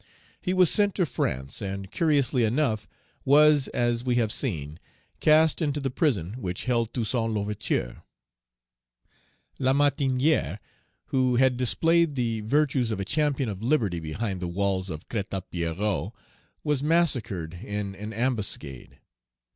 He 0.41 0.51
was 0.51 0.71
sent 0.71 0.95
to 0.95 1.05
France, 1.05 1.61
and, 1.61 1.91
curiously 1.91 2.43
enough, 2.43 2.87
was, 3.23 3.67
as 3.67 4.03
we 4.03 4.15
have 4.15 4.31
seen, 4.31 4.79
cast 5.19 5.61
into 5.61 5.79
the 5.79 5.91
prison 5.91 6.33
which 6.39 6.63
held 6.65 6.91
Toussaint 6.91 7.31
L'Ouverture. 7.35 8.01
Lamartinière, 9.59 10.57
who 11.09 11.35
had 11.35 11.55
displayed 11.55 12.15
the 12.15 12.39
virtues 12.41 12.89
of 12.89 12.99
a 12.99 13.05
champion 13.05 13.47
of 13.47 13.61
liberty 13.61 13.99
behind 13.99 14.39
the 14.39 14.47
walls 14.47 14.89
of 14.89 15.07
Crête 15.07 15.29
à 15.39 15.43
Pierrot, 15.51 16.13
was 16.63 16.81
massacred 16.81 17.53
in 17.63 17.91
Page 17.91 18.01
244 18.01 18.03
an 18.03 18.13
ambuscade. 18.13 18.99